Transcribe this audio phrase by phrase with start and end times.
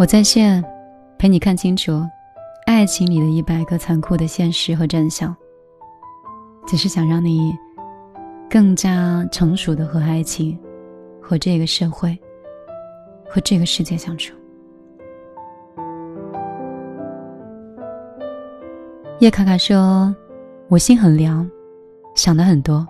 [0.00, 0.64] 我在线，
[1.18, 2.02] 陪你看清楚
[2.64, 5.36] 爱情里的一百个残酷的现实和真相。
[6.66, 7.54] 只是想让你
[8.48, 10.58] 更加成熟的和爱情、
[11.20, 12.18] 和这个社会、
[13.28, 14.34] 和这个世界相处。
[19.18, 20.16] 叶卡卡说
[20.68, 21.46] ：“我心很凉，
[22.14, 22.88] 想的很多。”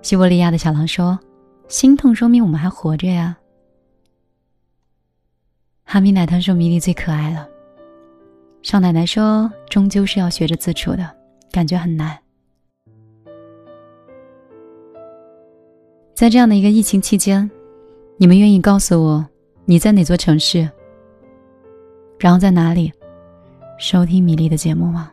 [0.00, 1.20] 西伯利亚的小狼说
[1.68, 3.36] ：“心痛说明我们还活着呀。”
[5.92, 7.46] 哈密奶糖说：“米粒最可爱了。”
[8.64, 11.06] 少奶奶说：“终究是要学着自处的，
[11.50, 12.18] 感觉很难。”
[16.16, 17.50] 在这样的一个疫情期间，
[18.16, 19.26] 你们愿意告诉我
[19.66, 20.66] 你在哪座城市，
[22.18, 22.90] 然后在哪里
[23.78, 25.12] 收听米粒的节目吗？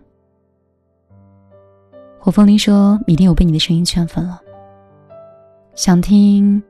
[2.21, 4.39] 火风铃说：“米粒，我被你的声音圈粉了，
[5.75, 6.63] 想听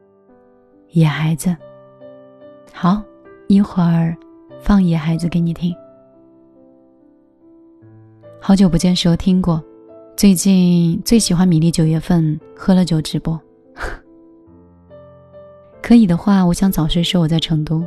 [0.94, 1.56] 野孩子。”
[2.74, 3.04] 好。
[3.50, 4.16] 一会儿，
[4.62, 5.76] 放野孩子给你听。
[8.40, 9.62] 好久不见，说听过。
[10.16, 13.42] 最近最喜欢米粒九月份喝了酒直播。
[15.82, 17.84] 可以的话，我想早睡说我在成都，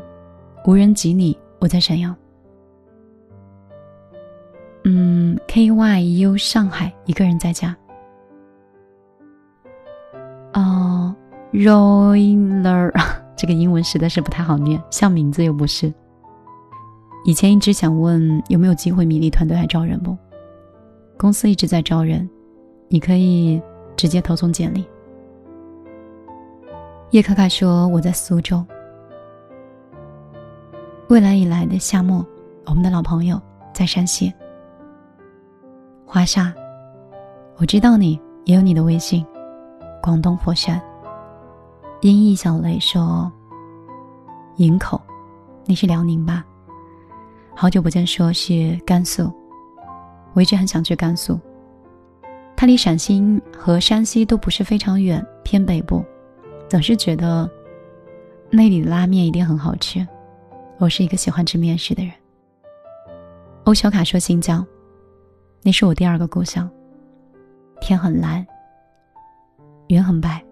[0.67, 2.13] 无人及你，我在沈阳。
[4.83, 7.77] 嗯，K Y U 上海一个人在家。
[10.55, 11.15] 哦
[11.53, 13.22] ，Roller。
[13.43, 15.93] 这个英文实在是不太好念，像名字又不是。
[17.25, 20.17] 以前一直想问有没有机会，米粒团队还招人不？
[21.19, 22.31] 公司一直在招人，
[22.87, 23.61] 你可以
[23.97, 24.87] 直接投送简历。
[27.11, 28.65] 叶卡卡说我在苏州。
[31.09, 32.25] 未来以来的夏末，
[32.67, 33.43] 我们的老朋友
[33.75, 34.33] 在山西。
[36.07, 36.55] 华夏，
[37.57, 39.27] 我知道你也有你的微信，
[40.01, 40.81] 广东佛山。
[42.03, 43.31] 音译小雷说
[44.59, 45.01] ：“营口，
[45.67, 46.45] 你是辽宁吧？
[47.55, 49.33] 好久不见，说是甘肃。
[50.33, 51.39] 我一直很想去甘肃，
[52.57, 56.05] 它离陕西和山西都不是非常远，偏北部。
[56.69, 57.49] 总是觉得
[58.51, 60.05] 那里的拉面一定很好吃。
[60.79, 62.13] 我是一个喜欢吃面食的人。”
[63.63, 64.67] 欧小卡说：“新疆，
[65.63, 66.69] 那是我第二个故乡。
[67.81, 68.45] 天很蓝，
[69.87, 70.45] 云很白。”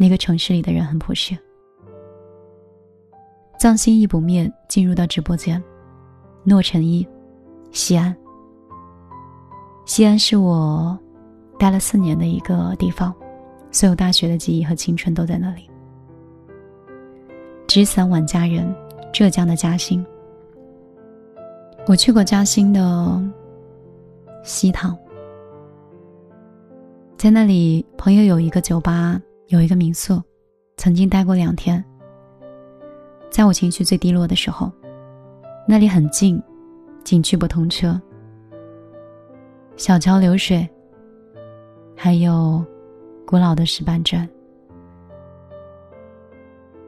[0.00, 1.36] 那个城市里的人很朴实。
[3.58, 5.62] 藏心一不灭进入到直播间，
[6.42, 7.06] 诺成一，
[7.70, 8.16] 西安。
[9.84, 10.98] 西安是我
[11.58, 13.14] 待了四年的一个地方，
[13.70, 15.68] 所有大学的记忆和青春都在那里。
[17.66, 18.74] 纸伞晚佳人，
[19.12, 20.02] 浙江的嘉兴。
[21.86, 23.22] 我去过嘉兴的
[24.42, 24.96] 西塘，
[27.18, 29.20] 在那里朋友有一个酒吧。
[29.50, 30.22] 有一个民宿，
[30.76, 31.84] 曾经待过两天。
[33.30, 34.70] 在我情绪最低落的时候，
[35.66, 36.40] 那里很近，
[37.02, 38.00] 景区不通车，
[39.76, 40.68] 小桥流水，
[41.96, 42.64] 还有
[43.26, 44.28] 古老的石板砖。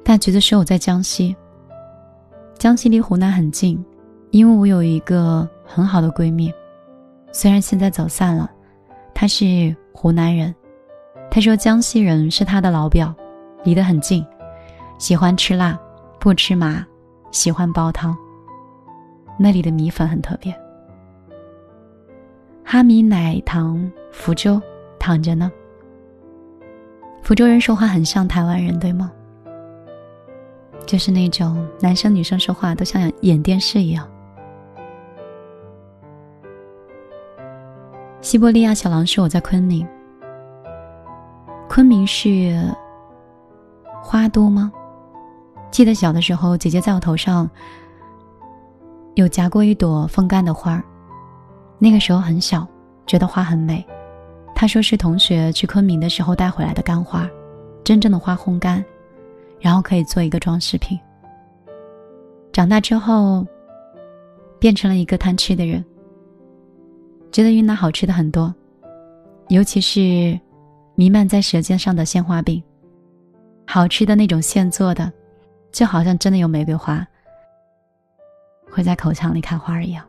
[0.05, 1.35] 大橘子说我在江西，
[2.57, 3.85] 江西离湖南很近，
[4.31, 6.53] 因为我有一个很好的闺蜜，
[7.33, 8.49] 虽然现在走散了，
[9.13, 10.55] 她是湖南人。
[11.35, 13.15] 他说：“江西人是他的老表，
[13.65, 14.23] 离得很近，
[14.99, 15.81] 喜欢吃辣，
[16.21, 16.87] 不吃麻，
[17.31, 18.15] 喜欢煲汤。
[19.39, 20.55] 那里的米粉很特别。
[22.63, 24.61] 哈米奶糖福州
[24.99, 25.51] 躺着呢。
[27.23, 29.11] 福州人说话很像台湾人，对吗？
[30.85, 34.07] 就是那种男生女生说话都像演电视一样。”
[38.21, 39.89] 西伯利亚小狼说：“我在昆明。”
[41.75, 42.63] 昆明是
[44.03, 44.71] 花都吗？
[45.71, 47.49] 记得小的时候，姐姐在我头上
[49.15, 50.85] 有夹过一朵风干的花儿。
[51.79, 52.69] 那个时候很小，
[53.07, 53.83] 觉得花很美。
[54.55, 57.27] 她说是同学去昆明的时候带回来的干花，
[57.83, 58.85] 真正的花烘干，
[59.59, 61.01] 然后可以做一个装饰品。
[62.53, 63.47] 长大之后，
[64.59, 65.83] 变成了一个贪吃的人，
[67.31, 68.55] 觉得云南好吃的很多，
[69.49, 70.39] 尤其是。
[70.95, 72.63] 弥漫在舌尖上的鲜花饼，
[73.67, 75.11] 好吃的那种现做的，
[75.73, 77.07] 就好像真的有玫瑰花
[78.71, 80.05] 会在口腔里开花一样。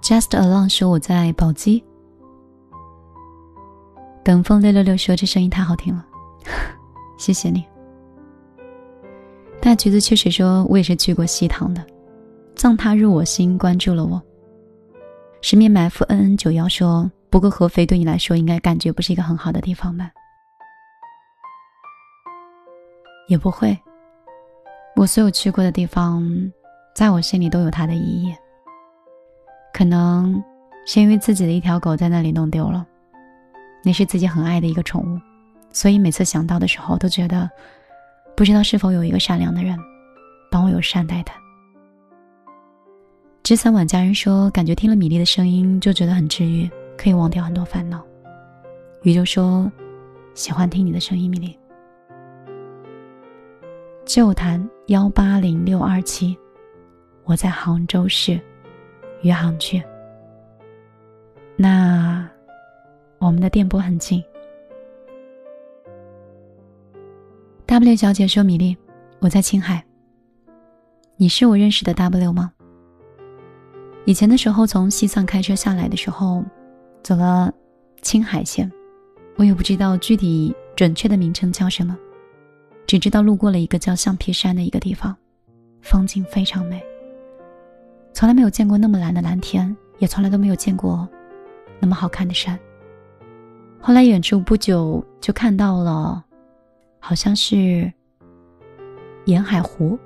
[0.00, 1.82] Just alone 说我在宝鸡，
[4.22, 6.06] 等风六六六说这声音太好听了，
[7.18, 7.64] 谢谢你。
[9.60, 11.84] 大橘子确实说我也是去过西塘的，
[12.54, 14.22] 葬他入我心，关注了我。
[15.42, 17.10] 十面埋伏 N N 九幺说。
[17.36, 20.10] 不过合肥对你来说应该感觉不是一个很好的地方吧？
[23.28, 23.78] 也不会，
[24.94, 26.24] 我所有去过的地方，
[26.94, 28.34] 在我心里都有它的意义。
[29.74, 30.42] 可能
[30.86, 32.86] 是因为自己的一条狗在那里弄丢了，
[33.84, 35.20] 那是自己很爱的一个宠物，
[35.70, 37.50] 所以每次想到的时候，都觉得
[38.34, 39.78] 不知道是否有一个善良的人
[40.50, 41.34] 帮我有善待它。
[43.42, 48.04] 之前晚家人说，感觉听了米粒的声音就觉得很治愈，可以忘掉很多烦恼。
[49.02, 49.70] 宇宙说，
[50.34, 51.58] 喜欢听你的声音，米粒。
[54.04, 56.36] 旧谈幺八零六二七，
[57.24, 58.40] 我在杭州市。
[59.22, 59.82] 余杭区。
[61.56, 62.28] 那
[63.18, 64.22] 我们的电波很近。
[67.64, 68.76] W 小姐说：“米粒，
[69.18, 69.82] 我在青海。
[71.16, 72.52] 你是我认识的 W 吗？
[74.04, 76.44] 以前的时候，从西藏开车下来的时候，
[77.06, 77.54] 走了
[78.02, 78.68] 青海线，
[79.36, 81.96] 我也不知道具体准确的名称叫什么，
[82.84, 85.16] 只知道路过了一个叫橡皮山的一个地方，
[85.82, 86.84] 风景非常美。”
[88.12, 91.08] 从来没有见过那么蓝的蓝天，也从来都没有见过
[91.78, 92.58] 那么好看的山。
[93.80, 96.24] 后来远处不久就看到了，
[96.98, 97.88] 好像是
[99.26, 99.96] 沿海湖，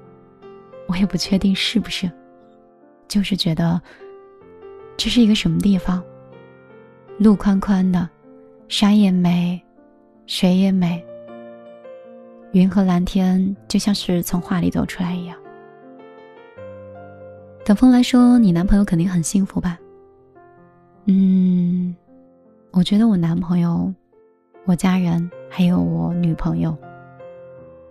[0.86, 2.10] 我也不确定是不是，
[3.08, 3.80] 就是觉得
[4.98, 6.04] 这是一个什么地方，
[7.20, 8.08] 路宽宽的，
[8.66, 9.60] 山也美，
[10.24, 11.04] 水也美，
[12.52, 15.36] 云和蓝天就像是从画里走出来一样。
[17.62, 19.78] 等风来说：“你男朋友肯定很幸福吧？”
[21.04, 21.94] 嗯，
[22.70, 23.92] 我觉得我男朋友、
[24.64, 26.74] 我家人还有我女朋友，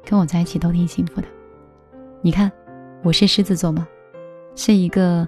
[0.03, 1.27] 跟我在一起都挺幸福的。
[2.23, 2.51] 你看，
[3.03, 3.87] 我是狮子座吗？
[4.55, 5.27] 是一个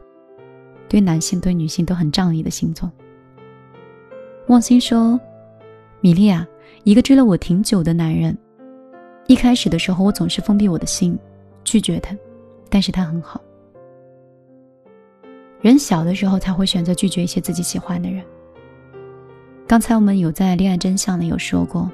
[0.90, 2.92] 对男性、对女性都很仗义的星座。
[4.48, 5.20] 望星说
[6.02, 6.46] ：“米莉啊，
[6.84, 8.38] 一个追了我挺久的男人，
[9.28, 11.18] 一开始的时候我总是封闭我的心，
[11.64, 12.16] 拒绝他，
[12.70, 13.40] 但是他很好。”
[15.62, 18.24] 人小的时候才会选择拒绝一些自己喜欢的人。
[19.68, 21.90] 刚才我们有在恋爱真相里有说过，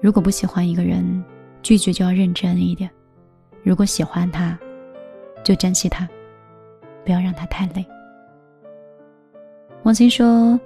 [0.00, 1.24] 如果不喜欢一个人，
[1.62, 2.88] 拒绝就要认真一点；
[3.62, 4.56] 如果喜欢他，
[5.42, 6.06] 就珍惜他，
[7.04, 7.84] 不要让他太累。
[9.82, 10.58] 王鑫说：“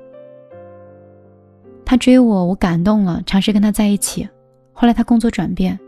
[1.88, 4.28] 他追我，我感动了，尝试跟他在一起。
[4.74, 5.80] 后来他工作转变，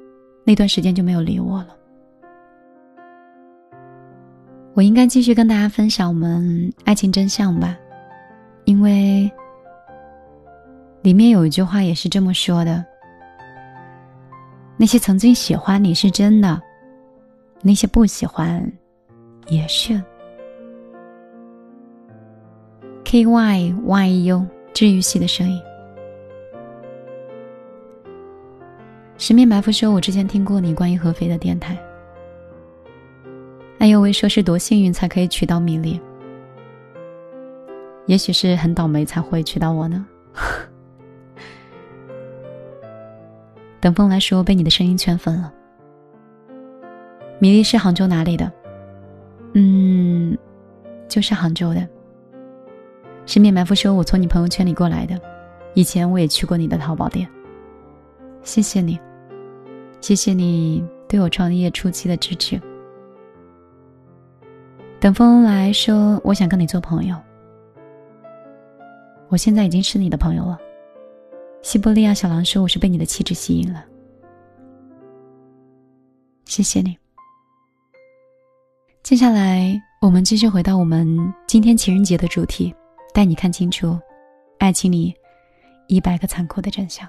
[0.45, 1.77] 那段时间就没有理我了。”
[4.73, 7.77] 我应该继续跟大家分享我们爱情真相吧，
[8.65, 9.31] 因为
[11.03, 12.83] 里面有一句话也是这么说的：
[14.79, 16.59] 那些曾经喜欢你是真的，
[17.61, 18.73] 那些不喜欢
[19.49, 20.03] 也是。
[23.05, 25.61] K Y Y U 治愈系的声音，
[29.31, 31.79] 十面埋伏说：“我之前听过你关于合肥的电台。”
[33.79, 36.01] 哎呦喂，说是多幸运才可以娶到米粒，
[38.07, 40.05] 也许是很倒霉才会娶到我呢。
[43.79, 45.55] 等风来说，被你的声音圈粉了。
[47.39, 48.51] 米粒是杭州哪里的？
[49.53, 50.37] 嗯，
[51.07, 51.89] 就是杭州的。
[53.27, 55.17] 十面埋伏说，我从你朋友圈里过来的，
[55.75, 57.29] 以前我也去过你的淘宝店。
[58.43, 58.99] 谢谢你，
[60.01, 62.61] 谢谢你对我创业初期的支持。
[64.99, 67.17] 等风来说，我想跟你做朋友。
[69.29, 70.59] 我现在已经是你的朋友了。
[71.63, 73.85] 西伯利亚小狼说，我是被你的气质吸引了。
[76.47, 76.97] 谢谢你。
[79.03, 82.75] 接下来，我们继续回到我们今天情人节的主题，
[83.15, 83.99] 带你看清楚
[84.59, 85.15] 爱情里
[85.87, 87.09] 一百个残酷的真相。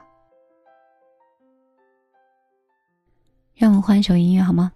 [3.62, 4.72] 让我们换一首音乐好吗？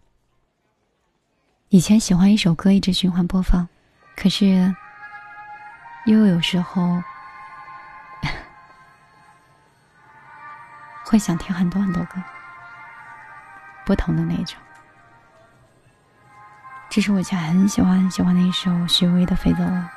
[1.70, 3.68] 以前喜欢一首歌，一直循环播放，
[4.16, 4.76] 可是
[6.06, 7.02] 又有时候
[11.04, 12.22] 会想听很多很多歌，
[13.88, 14.60] 不同的那种。
[16.88, 19.92] 这是我以前很喜欢很喜欢的一首许巍的《飞走了》，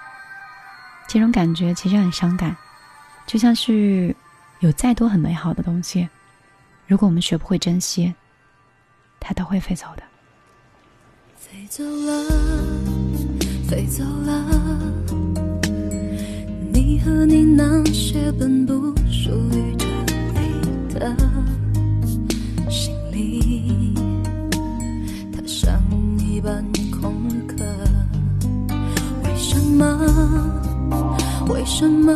[1.06, 2.56] 这种感觉其实很伤感，
[3.26, 4.16] 就像是
[4.60, 6.08] 有再多很美好的东西，
[6.86, 8.14] 如果我们学不会珍惜，
[9.28, 10.02] 它都会飞走的。
[11.36, 12.24] 飞走了，
[13.68, 14.42] 飞走了，
[16.72, 18.72] 你和你那些本不
[19.10, 19.84] 属于这
[20.32, 21.14] 里的
[22.70, 23.92] 行李，
[25.30, 25.78] 它像
[26.18, 27.56] 一般空壳。
[29.24, 29.84] 为什么？
[31.50, 32.14] 为什么？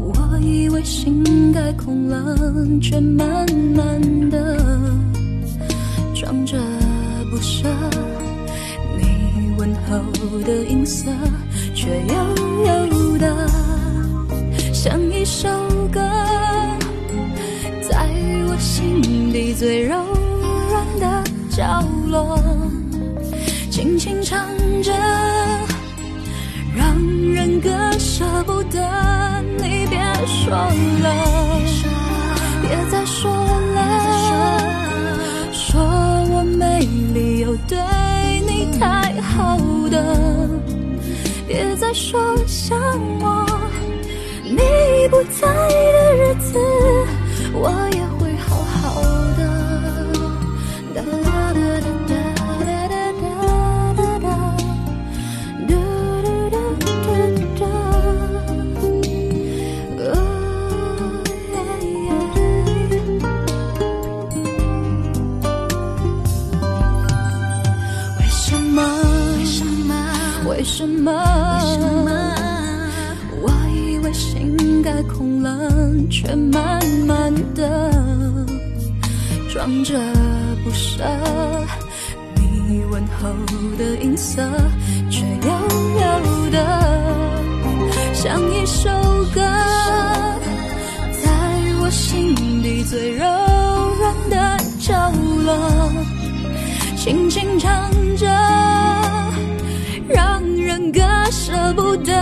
[0.00, 2.36] 我以为心该空了，
[2.80, 4.69] 却慢慢的。
[6.30, 6.56] 唱着
[7.28, 7.68] 不舍，
[8.96, 11.10] 你问候的音色，
[11.74, 12.14] 却悠
[12.64, 13.48] 悠的
[14.72, 15.48] 像一首
[15.92, 16.00] 歌，
[17.82, 18.08] 在
[18.48, 19.96] 我心底最柔
[20.70, 22.38] 软的角落，
[23.68, 24.46] 轻轻唱
[24.84, 24.92] 着，
[26.76, 26.96] 让
[27.34, 27.68] 人割
[27.98, 28.78] 舍不得。
[29.58, 31.29] 你别说了。
[41.80, 42.78] 再说想
[43.20, 43.46] 我。
[44.44, 46.58] 你不在的日子，
[71.40, 72.08] 为什么？
[73.42, 75.70] 我以为心该空了，
[76.10, 77.90] 却慢慢的
[79.52, 79.98] 装着
[80.62, 81.04] 不舍。
[82.36, 83.28] 你问候
[83.78, 84.42] 的音色，
[85.10, 85.50] 却悠
[86.00, 86.56] 悠的
[88.14, 88.88] 像一首
[89.34, 89.40] 歌，
[91.22, 91.30] 在
[91.80, 93.24] 我心底最柔
[93.98, 94.36] 软的
[94.78, 95.10] 角
[95.44, 95.48] 落，
[96.96, 99.09] 轻轻唱着。
[100.80, 102.12] 让人割舍不得。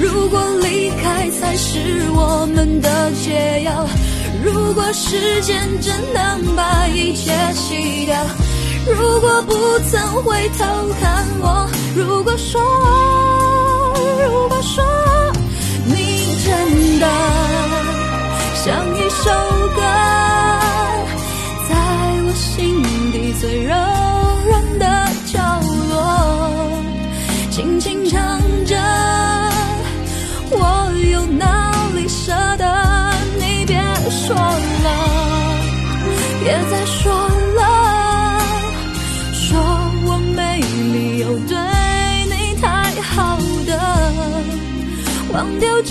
[0.00, 1.78] 如果离开才是
[2.10, 3.86] 我们的解药，
[4.44, 8.16] 如果时间真能把一切洗掉，
[8.86, 9.54] 如果不
[9.90, 10.64] 曾回头
[11.00, 12.60] 看我，如果说，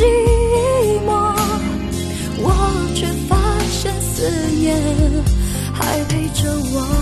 [0.01, 1.11] 寂寞。
[2.43, 3.37] 我却发
[3.69, 4.27] 现思
[4.59, 4.75] 念
[5.73, 7.00] 还陪着我。